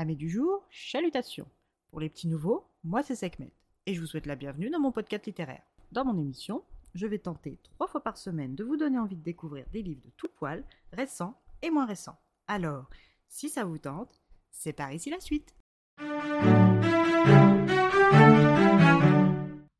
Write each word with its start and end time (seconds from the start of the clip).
Amis 0.00 0.16
du 0.16 0.30
jour, 0.30 0.66
chalutations. 0.70 1.46
Pour 1.90 2.00
les 2.00 2.08
petits 2.08 2.26
nouveaux, 2.26 2.64
moi 2.84 3.02
c'est 3.02 3.14
Sekhmet 3.14 3.52
et 3.84 3.92
je 3.92 4.00
vous 4.00 4.06
souhaite 4.06 4.24
la 4.24 4.34
bienvenue 4.34 4.70
dans 4.70 4.80
mon 4.80 4.92
podcast 4.92 5.26
littéraire. 5.26 5.60
Dans 5.92 6.06
mon 6.06 6.16
émission, 6.16 6.64
je 6.94 7.06
vais 7.06 7.18
tenter 7.18 7.58
trois 7.62 7.86
fois 7.86 8.02
par 8.02 8.16
semaine 8.16 8.54
de 8.54 8.64
vous 8.64 8.78
donner 8.78 8.98
envie 8.98 9.16
de 9.16 9.22
découvrir 9.22 9.66
des 9.74 9.82
livres 9.82 10.00
de 10.02 10.10
tout 10.16 10.30
poil, 10.34 10.64
récents 10.94 11.38
et 11.60 11.68
moins 11.68 11.84
récents. 11.84 12.18
Alors, 12.48 12.88
si 13.28 13.50
ça 13.50 13.66
vous 13.66 13.76
tente, 13.76 14.22
c'est 14.50 14.72
par 14.72 14.90
ici 14.90 15.10
la 15.10 15.20
suite. 15.20 15.54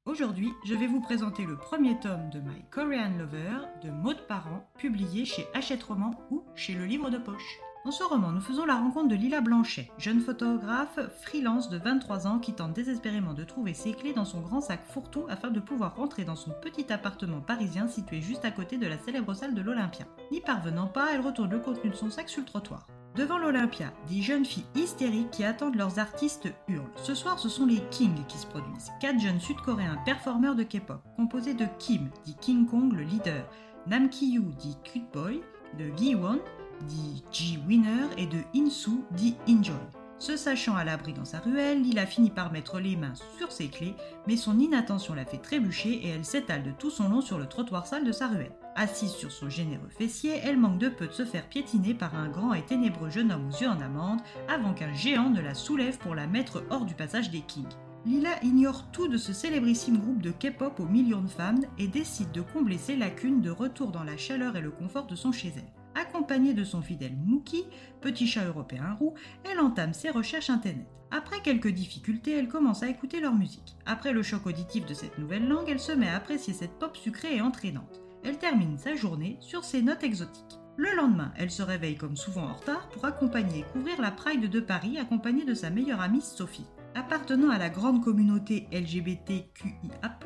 Aujourd'hui, 0.04 0.52
je 0.66 0.74
vais 0.74 0.86
vous 0.86 1.00
présenter 1.00 1.46
le 1.46 1.56
premier 1.56 1.98
tome 1.98 2.28
de 2.28 2.40
My 2.40 2.62
Korean 2.70 3.16
Lover 3.16 3.56
de 3.82 3.88
Maud 3.88 4.26
Parent, 4.28 4.68
publié 4.76 5.24
chez 5.24 5.46
Hachette 5.54 5.84
Roman 5.84 6.10
ou 6.30 6.44
chez 6.56 6.74
Le 6.74 6.84
Livre 6.84 7.08
de 7.08 7.16
Poche. 7.16 7.58
Dans 7.82 7.92
ce 7.92 8.04
roman, 8.04 8.30
nous 8.30 8.42
faisons 8.42 8.66
la 8.66 8.76
rencontre 8.76 9.08
de 9.08 9.14
Lila 9.14 9.40
Blanchet, 9.40 9.90
jeune 9.96 10.20
photographe 10.20 11.00
freelance 11.22 11.70
de 11.70 11.78
23 11.78 12.26
ans 12.26 12.38
qui 12.38 12.52
tente 12.52 12.74
désespérément 12.74 13.32
de 13.32 13.42
trouver 13.42 13.72
ses 13.72 13.94
clés 13.94 14.12
dans 14.12 14.26
son 14.26 14.42
grand 14.42 14.60
sac 14.60 14.84
fourre-tout 14.84 15.24
afin 15.30 15.48
de 15.48 15.60
pouvoir 15.60 15.96
rentrer 15.96 16.24
dans 16.24 16.36
son 16.36 16.50
petit 16.60 16.92
appartement 16.92 17.40
parisien 17.40 17.88
situé 17.88 18.20
juste 18.20 18.44
à 18.44 18.50
côté 18.50 18.76
de 18.76 18.86
la 18.86 18.98
célèbre 18.98 19.32
salle 19.32 19.54
de 19.54 19.62
l'Olympia. 19.62 20.04
N'y 20.30 20.42
parvenant 20.42 20.88
pas, 20.88 21.06
elle 21.14 21.22
retourne 21.22 21.50
le 21.50 21.58
contenu 21.58 21.88
de 21.88 21.96
son 21.96 22.10
sac 22.10 22.28
sur 22.28 22.40
le 22.40 22.46
trottoir. 22.46 22.86
Devant 23.16 23.38
l'Olympia, 23.38 23.94
des 24.10 24.20
jeunes 24.20 24.44
filles 24.44 24.66
hystériques 24.74 25.30
qui 25.30 25.44
attendent 25.44 25.76
leurs 25.76 25.98
artistes 25.98 26.52
hurlent. 26.68 26.92
Ce 26.96 27.14
soir, 27.14 27.38
ce 27.38 27.48
sont 27.48 27.64
les 27.64 27.80
Kings 27.90 28.26
qui 28.28 28.36
se 28.36 28.46
produisent. 28.46 28.92
Quatre 29.00 29.18
jeunes 29.18 29.40
sud-coréens 29.40 29.98
performeurs 30.04 30.54
de 30.54 30.64
K-pop, 30.64 31.02
composés 31.16 31.54
de 31.54 31.66
Kim, 31.78 32.10
dit 32.26 32.36
King 32.42 32.66
Kong 32.66 32.92
le 32.92 33.04
leader, 33.04 33.48
Nam 33.86 34.10
Ki-yu, 34.10 34.42
dit 34.58 34.76
Cute 34.84 35.10
Boy, 35.14 35.40
de 35.78 35.90
Gi-won, 35.96 36.40
dit 36.88 37.22
G-Winner, 37.32 38.06
et 38.16 38.26
de 38.26 38.38
Insu, 38.54 39.02
dit 39.12 39.36
Enjoy. 39.48 39.74
Se 40.20 40.36
sachant 40.36 40.76
à 40.76 40.84
l'abri 40.84 41.14
dans 41.14 41.24
sa 41.24 41.38
ruelle, 41.38 41.80
Lila 41.80 42.04
finit 42.04 42.28
par 42.28 42.52
mettre 42.52 42.78
les 42.78 42.94
mains 42.94 43.14
sur 43.38 43.50
ses 43.50 43.68
clés, 43.68 43.94
mais 44.26 44.36
son 44.36 44.58
inattention 44.58 45.14
la 45.14 45.24
fait 45.24 45.38
trébucher 45.38 45.92
et 45.92 46.08
elle 46.08 46.26
s'étale 46.26 46.62
de 46.62 46.72
tout 46.72 46.90
son 46.90 47.08
long 47.08 47.22
sur 47.22 47.38
le 47.38 47.46
trottoir 47.46 47.86
sale 47.86 48.04
de 48.04 48.12
sa 48.12 48.28
ruelle. 48.28 48.52
Assise 48.76 49.12
sur 49.12 49.32
son 49.32 49.48
généreux 49.48 49.88
fessier, 49.88 50.38
elle 50.44 50.58
manque 50.58 50.76
de 50.76 50.90
peu 50.90 51.06
de 51.06 51.12
se 51.12 51.24
faire 51.24 51.48
piétiner 51.48 51.94
par 51.94 52.14
un 52.14 52.28
grand 52.28 52.52
et 52.52 52.62
ténébreux 52.62 53.08
jeune 53.08 53.32
homme 53.32 53.48
aux 53.48 53.62
yeux 53.62 53.68
en 53.68 53.80
amande, 53.80 54.20
avant 54.46 54.74
qu'un 54.74 54.92
géant 54.92 55.30
ne 55.30 55.40
la 55.40 55.54
soulève 55.54 55.96
pour 55.96 56.14
la 56.14 56.26
mettre 56.26 56.64
hors 56.68 56.84
du 56.84 56.94
passage 56.94 57.30
des 57.30 57.40
Kings. 57.40 57.64
Lila 58.04 58.42
ignore 58.42 58.90
tout 58.92 59.08
de 59.08 59.16
ce 59.16 59.32
célébrissime 59.32 59.96
groupe 59.96 60.20
de 60.20 60.32
K-pop 60.32 60.80
aux 60.80 60.86
millions 60.86 61.22
de 61.22 61.28
fans 61.28 61.54
et 61.78 61.88
décide 61.88 62.32
de 62.32 62.42
combler 62.42 62.76
ses 62.76 62.96
lacunes 62.96 63.40
de 63.40 63.50
retour 63.50 63.90
dans 63.90 64.04
la 64.04 64.18
chaleur 64.18 64.54
et 64.56 64.60
le 64.60 64.70
confort 64.70 65.06
de 65.06 65.16
son 65.16 65.32
chez 65.32 65.52
elle. 65.56 65.79
Accompagnée 65.94 66.54
de 66.54 66.64
son 66.64 66.82
fidèle 66.82 67.16
Mookie, 67.24 67.66
petit 68.00 68.26
chat 68.26 68.44
européen 68.44 68.96
roux, 68.98 69.14
elle 69.44 69.60
entame 69.60 69.92
ses 69.92 70.10
recherches 70.10 70.50
internet. 70.50 70.86
Après 71.10 71.40
quelques 71.40 71.68
difficultés, 71.68 72.32
elle 72.32 72.48
commence 72.48 72.84
à 72.84 72.88
écouter 72.88 73.20
leur 73.20 73.34
musique. 73.34 73.76
Après 73.84 74.12
le 74.12 74.22
choc 74.22 74.46
auditif 74.46 74.86
de 74.86 74.94
cette 74.94 75.18
nouvelle 75.18 75.48
langue, 75.48 75.68
elle 75.68 75.80
se 75.80 75.92
met 75.92 76.08
à 76.08 76.16
apprécier 76.16 76.54
cette 76.54 76.78
pop 76.78 76.96
sucrée 76.96 77.36
et 77.36 77.40
entraînante. 77.40 78.00
Elle 78.22 78.38
termine 78.38 78.78
sa 78.78 78.94
journée 78.94 79.36
sur 79.40 79.64
ses 79.64 79.82
notes 79.82 80.04
exotiques. 80.04 80.60
Le 80.76 80.94
lendemain, 80.94 81.32
elle 81.36 81.50
se 81.50 81.62
réveille 81.62 81.96
comme 81.96 82.16
souvent 82.16 82.44
en 82.44 82.54
retard 82.54 82.88
pour 82.90 83.04
accompagner 83.04 83.60
et 83.60 83.72
couvrir 83.72 84.00
la 84.00 84.12
Pride 84.12 84.48
de 84.48 84.60
Paris 84.60 84.98
accompagnée 84.98 85.44
de 85.44 85.54
sa 85.54 85.70
meilleure 85.70 86.00
amie 86.00 86.22
Sophie. 86.22 86.66
Appartenant 86.94 87.50
à 87.50 87.58
la 87.58 87.68
grande 87.68 88.02
communauté 88.02 88.66
LGBTQIA+, 88.72 90.18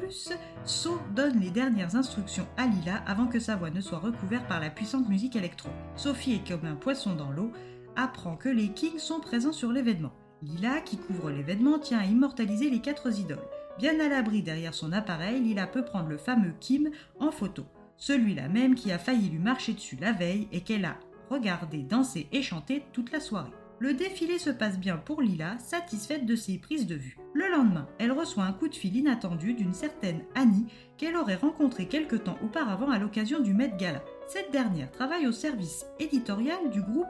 So 0.64 0.98
donne 1.14 1.38
les 1.40 1.50
dernières 1.50 1.94
instructions 1.94 2.46
à 2.56 2.66
Lila 2.66 3.02
avant 3.06 3.26
que 3.26 3.38
sa 3.38 3.54
voix 3.54 3.70
ne 3.70 3.82
soit 3.82 3.98
recouverte 3.98 4.48
par 4.48 4.60
la 4.60 4.70
puissante 4.70 5.08
musique 5.08 5.36
électro. 5.36 5.68
Sophie 5.94 6.34
est 6.34 6.48
comme 6.48 6.64
un 6.64 6.74
poisson 6.74 7.14
dans 7.14 7.30
l'eau, 7.30 7.52
apprend 7.96 8.36
que 8.36 8.48
les 8.48 8.68
Kings 8.68 8.98
sont 8.98 9.20
présents 9.20 9.52
sur 9.52 9.72
l'événement. 9.72 10.14
Lila, 10.42 10.80
qui 10.80 10.96
couvre 10.96 11.30
l'événement, 11.30 11.78
tient 11.78 11.98
à 11.98 12.06
immortaliser 12.06 12.70
les 12.70 12.80
quatre 12.80 13.12
idoles. 13.18 13.38
Bien 13.78 14.00
à 14.00 14.08
l'abri 14.08 14.42
derrière 14.42 14.74
son 14.74 14.92
appareil, 14.92 15.40
Lila 15.40 15.66
peut 15.66 15.84
prendre 15.84 16.08
le 16.08 16.18
fameux 16.18 16.54
Kim 16.60 16.90
en 17.20 17.30
photo. 17.30 17.66
Celui-là 17.98 18.48
même 18.48 18.74
qui 18.74 18.90
a 18.90 18.98
failli 18.98 19.28
lui 19.28 19.38
marcher 19.38 19.74
dessus 19.74 19.96
la 20.00 20.12
veille 20.12 20.48
et 20.50 20.62
qu'elle 20.62 20.86
a 20.86 20.96
regardé 21.30 21.82
danser 21.82 22.26
et 22.32 22.42
chanter 22.42 22.84
toute 22.92 23.12
la 23.12 23.20
soirée. 23.20 23.52
Le 23.80 23.92
défilé 23.92 24.38
se 24.38 24.50
passe 24.50 24.78
bien 24.78 24.96
pour 24.96 25.20
Lila, 25.20 25.58
satisfaite 25.58 26.26
de 26.26 26.36
ses 26.36 26.58
prises 26.58 26.86
de 26.86 26.94
vue. 26.94 27.18
Le 27.34 27.48
lendemain, 27.50 27.88
elle 27.98 28.12
reçoit 28.12 28.44
un 28.44 28.52
coup 28.52 28.68
de 28.68 28.74
fil 28.74 28.96
inattendu 28.96 29.54
d'une 29.54 29.74
certaine 29.74 30.22
Annie 30.34 30.66
qu'elle 30.96 31.16
aurait 31.16 31.34
rencontrée 31.34 31.86
quelque 31.86 32.16
temps 32.16 32.38
auparavant 32.42 32.90
à 32.90 32.98
l'occasion 32.98 33.40
du 33.40 33.52
Met 33.52 33.74
Gala. 33.76 34.02
Cette 34.28 34.52
dernière 34.52 34.90
travaille 34.92 35.26
au 35.26 35.32
service 35.32 35.84
éditorial 35.98 36.70
du 36.70 36.82
groupe 36.82 37.06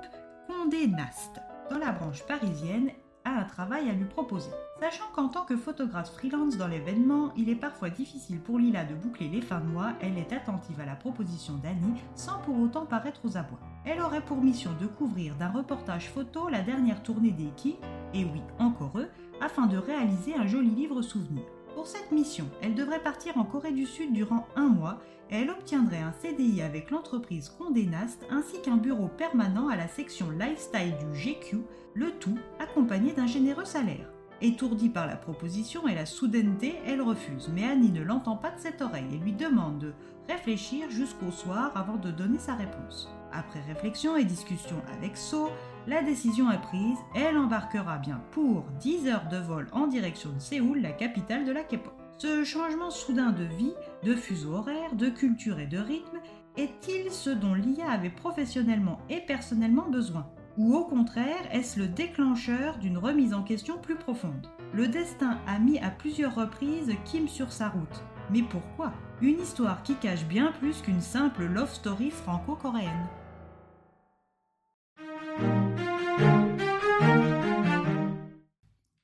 Condé 0.48 0.86
Nast. 0.86 1.40
Dans 1.70 1.78
la 1.78 1.92
branche 1.92 2.24
parisienne, 2.26 2.90
un 3.30 3.44
travail 3.44 3.88
à 3.88 3.92
lui 3.92 4.04
proposer. 4.04 4.50
Sachant 4.80 5.04
qu'en 5.14 5.28
tant 5.28 5.44
que 5.44 5.56
photographe 5.56 6.12
freelance 6.12 6.56
dans 6.56 6.66
l'événement, 6.66 7.32
il 7.36 7.48
est 7.48 7.54
parfois 7.54 7.90
difficile 7.90 8.40
pour 8.40 8.58
Lila 8.58 8.84
de 8.84 8.94
boucler 8.94 9.28
les 9.28 9.40
fins 9.40 9.60
mois, 9.60 9.92
elle 10.00 10.18
est 10.18 10.32
attentive 10.32 10.80
à 10.80 10.86
la 10.86 10.96
proposition 10.96 11.54
d'Annie 11.54 11.94
sans 12.14 12.38
pour 12.40 12.58
autant 12.60 12.86
paraître 12.86 13.20
aux 13.24 13.36
abois. 13.36 13.60
Elle 13.84 14.00
aurait 14.00 14.24
pour 14.24 14.42
mission 14.42 14.70
de 14.80 14.86
couvrir 14.86 15.34
d'un 15.36 15.50
reportage 15.50 16.10
photo 16.10 16.48
la 16.48 16.60
dernière 16.60 17.02
tournée 17.02 17.30
des 17.30 17.50
Kings, 17.56 17.76
et 18.12 18.24
oui, 18.24 18.42
encore 18.58 18.98
eux, 18.98 19.08
afin 19.40 19.66
de 19.66 19.78
réaliser 19.78 20.34
un 20.34 20.46
joli 20.46 20.70
livre 20.70 21.02
souvenir. 21.02 21.42
Pour 21.74 21.86
cette 21.86 22.12
mission, 22.12 22.48
elle 22.62 22.74
devrait 22.74 23.02
partir 23.02 23.36
en 23.36 23.44
Corée 23.44 23.72
du 23.72 23.84
Sud 23.84 24.12
durant 24.12 24.46
un 24.56 24.68
mois 24.68 25.00
et 25.30 25.36
elle 25.36 25.50
obtiendrait 25.50 25.98
un 25.98 26.12
CDI 26.12 26.62
avec 26.62 26.90
l'entreprise 26.90 27.48
Condé 27.48 27.86
Nast 27.86 28.24
ainsi 28.30 28.60
qu'un 28.62 28.76
bureau 28.76 29.08
permanent 29.08 29.68
à 29.68 29.76
la 29.76 29.88
section 29.88 30.30
lifestyle 30.30 30.94
du 30.98 31.18
GQ, 31.18 31.62
le 31.94 32.12
tout 32.12 32.38
accompagné 32.74 33.12
d'un 33.12 33.28
généreux 33.28 33.64
salaire. 33.64 34.10
Étourdie 34.40 34.88
par 34.88 35.06
la 35.06 35.14
proposition 35.14 35.86
et 35.86 35.94
la 35.94 36.06
soudaineté, 36.06 36.74
elle 36.84 37.02
refuse, 37.02 37.48
mais 37.54 37.64
Annie 37.64 37.92
ne 37.92 38.02
l'entend 38.02 38.36
pas 38.36 38.50
de 38.50 38.58
cette 38.58 38.82
oreille 38.82 39.14
et 39.14 39.18
lui 39.18 39.32
demande 39.32 39.78
de 39.78 39.92
réfléchir 40.28 40.90
jusqu'au 40.90 41.30
soir 41.30 41.70
avant 41.76 41.98
de 41.98 42.10
donner 42.10 42.38
sa 42.38 42.54
réponse. 42.54 43.08
Après 43.32 43.60
réflexion 43.60 44.16
et 44.16 44.24
discussion 44.24 44.74
avec 44.98 45.16
So, 45.16 45.50
la 45.86 46.02
décision 46.02 46.50
est 46.50 46.60
prise, 46.62 46.98
elle 47.14 47.38
embarquera 47.38 47.98
bien 47.98 48.20
pour 48.32 48.64
10 48.80 49.06
heures 49.06 49.28
de 49.30 49.36
vol 49.36 49.68
en 49.70 49.86
direction 49.86 50.30
de 50.32 50.40
Séoul, 50.40 50.80
la 50.80 50.90
capitale 50.90 51.44
de 51.44 51.52
la 51.52 51.62
K-pop. 51.62 51.94
Ce 52.18 52.42
changement 52.42 52.90
soudain 52.90 53.30
de 53.30 53.44
vie, 53.44 53.74
de 54.02 54.16
fuseau 54.16 54.54
horaire, 54.54 54.96
de 54.96 55.10
culture 55.10 55.60
et 55.60 55.66
de 55.66 55.78
rythme 55.78 56.18
est-il 56.56 57.12
ce 57.12 57.30
dont 57.30 57.54
l'IA 57.54 57.88
avait 57.88 58.10
professionnellement 58.10 58.98
et 59.08 59.20
personnellement 59.20 59.88
besoin? 59.88 60.26
Ou 60.56 60.76
au 60.76 60.84
contraire, 60.84 61.48
est-ce 61.50 61.80
le 61.80 61.88
déclencheur 61.88 62.78
d'une 62.78 62.98
remise 62.98 63.34
en 63.34 63.42
question 63.42 63.76
plus 63.76 63.96
profonde? 63.96 64.46
Le 64.72 64.86
destin 64.86 65.40
a 65.48 65.58
mis 65.58 65.80
à 65.80 65.90
plusieurs 65.90 66.36
reprises 66.36 66.94
Kim 67.04 67.26
sur 67.26 67.50
sa 67.50 67.70
route. 67.70 68.04
Mais 68.30 68.42
pourquoi? 68.42 68.92
Une 69.20 69.40
histoire 69.40 69.82
qui 69.82 69.96
cache 69.96 70.24
bien 70.26 70.52
plus 70.52 70.80
qu'une 70.80 71.00
simple 71.00 71.46
love 71.46 71.74
story 71.74 72.12
franco-coréenne. 72.12 73.08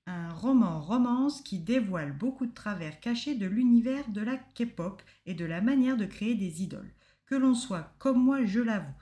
Un 0.07 0.33
roman 0.35 0.81
romance 0.81 1.41
qui 1.43 1.59
dévoile 1.59 2.13
beaucoup 2.13 2.47
de 2.47 2.55
travers 2.55 3.01
cachés 3.01 3.35
de 3.35 3.47
l'univers 3.47 4.09
de 4.11 4.21
la 4.21 4.37
K-pop 4.37 5.03
et 5.27 5.35
de 5.35 5.45
la 5.45 5.61
manière 5.61 5.97
de 5.97 6.05
créer 6.05 6.37
des 6.37 6.63
idoles. 6.63 6.93
Que 7.27 7.35
l'on 7.35 7.55
soit, 7.55 7.93
comme 7.99 8.23
moi 8.23 8.45
je 8.45 8.61
l'avoue, 8.61 8.95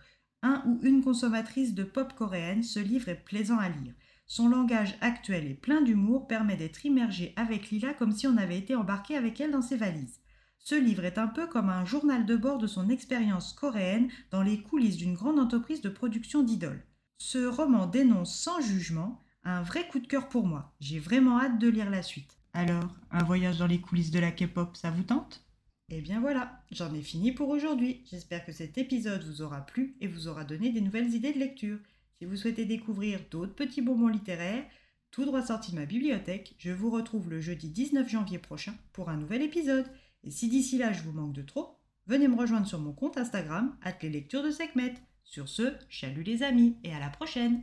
un 0.43 0.62
ou 0.66 0.78
une 0.82 1.03
consommatrice 1.03 1.75
de 1.75 1.84
pop 1.84 2.12
coréenne, 2.15 2.62
ce 2.62 2.78
livre 2.78 3.09
est 3.09 3.25
plaisant 3.25 3.59
à 3.59 3.69
lire. 3.69 3.94
Son 4.26 4.49
langage 4.49 4.97
actuel 5.00 5.47
et 5.47 5.54
plein 5.54 5.81
d'humour 5.81 6.26
permet 6.26 6.56
d'être 6.56 6.84
immergé 6.84 7.32
avec 7.37 7.71
Lila 7.71 7.94
comme 7.94 8.12
si 8.12 8.26
on 8.26 8.37
avait 8.37 8.59
été 8.59 8.75
embarqué 8.75 9.16
avec 9.16 9.41
elle 9.41 9.53
dans 9.53 9.62
ses 9.62 9.77
valises. 9.77 10.21
Ce 10.59 10.75
livre 10.75 11.04
est 11.04 11.19
un 11.19 11.28
peu 11.28 11.47
comme 11.47 11.71
un 11.71 11.84
journal 11.84 12.27
de 12.27 12.37
bord 12.37 12.59
de 12.59 12.66
son 12.66 12.91
expérience 12.91 13.54
coréenne 13.54 14.10
dans 14.31 14.43
les 14.43 14.60
coulisses 14.60 14.98
d'une 14.98 15.15
grande 15.15 15.38
entreprise 15.38 15.81
de 15.81 15.88
production 15.88 16.43
d'idoles. 16.43 16.84
Ce 17.16 17.38
roman 17.47 17.87
dénonce 17.87 18.37
sans 18.37 18.60
jugement 18.60 19.22
un 19.44 19.62
vrai 19.62 19.88
coup 19.88 19.98
de 19.98 20.06
cœur 20.06 20.28
pour 20.28 20.47
moi. 20.47 20.74
J'ai 20.80 20.98
vraiment 20.98 21.41
hâte 21.41 21.59
de 21.59 21.68
lire 21.68 21.91
la 21.91 22.03
suite. 22.03 22.39
Alors, 22.53 22.95
un 23.10 23.24
voyage 23.24 23.59
dans 23.59 23.66
les 23.66 23.80
coulisses 23.80 24.10
de 24.10 24.18
la 24.18 24.30
K-pop, 24.30 24.77
ça 24.77 24.91
vous 24.91 25.04
tente? 25.04 25.47
Eh 25.90 26.02
bien 26.02 26.20
voilà, 26.20 26.62
j'en 26.70 26.92
ai 26.94 27.00
fini 27.00 27.32
pour 27.32 27.48
aujourd'hui. 27.48 28.02
J'espère 28.10 28.44
que 28.44 28.52
cet 28.52 28.76
épisode 28.76 29.24
vous 29.24 29.40
aura 29.40 29.64
plu 29.64 29.96
et 30.02 30.06
vous 30.06 30.28
aura 30.28 30.44
donné 30.44 30.70
des 30.70 30.82
nouvelles 30.82 31.14
idées 31.14 31.32
de 31.32 31.38
lecture. 31.38 31.78
Si 32.18 32.26
vous 32.26 32.36
souhaitez 32.36 32.66
découvrir 32.66 33.20
d'autres 33.30 33.54
petits 33.54 33.80
bonbons 33.80 34.08
littéraires, 34.08 34.66
tout 35.10 35.24
droit 35.24 35.40
sortis 35.40 35.70
de 35.70 35.76
ma 35.76 35.86
bibliothèque, 35.86 36.54
je 36.58 36.72
vous 36.72 36.90
retrouve 36.90 37.30
le 37.30 37.40
jeudi 37.40 37.70
19 37.70 38.06
janvier 38.06 38.38
prochain 38.38 38.74
pour 38.92 39.08
un 39.08 39.16
nouvel 39.16 39.40
épisode. 39.40 39.86
Et 40.24 40.30
si 40.30 40.48
d'ici 40.48 40.76
là 40.76 40.92
je 40.92 41.02
vous 41.02 41.12
manque 41.12 41.32
de 41.32 41.42
trop, 41.42 41.78
venez 42.06 42.28
me 42.28 42.36
rejoindre 42.36 42.66
sur 42.66 42.80
mon 42.80 42.92
compte 42.92 43.16
Instagram, 43.16 43.74
les 44.02 44.10
lectures 44.10 44.42
de 44.42 44.50
Sekhmet. 44.50 44.94
Sur 45.24 45.48
ce, 45.48 45.74
chalut 45.88 46.22
les 46.22 46.42
amis 46.42 46.76
et 46.84 46.92
à 46.92 46.98
la 46.98 47.08
prochaine! 47.08 47.62